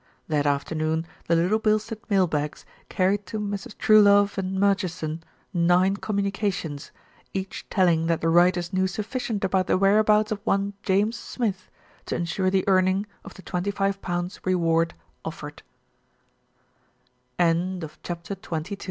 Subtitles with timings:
[0.27, 3.75] That afternoon the Little Bilstead mail bags carried to Messrs.
[3.75, 5.21] Truelove and Murchison
[5.53, 6.89] nine communica tions,
[7.35, 11.69] each telling that the writers knew sufficient about the whereabouts of one James Smith
[12.07, 15.61] to ensure the earn ing of the twenty five pounds' reward offered.
[17.39, 18.79] CHAPTER XXIII MR.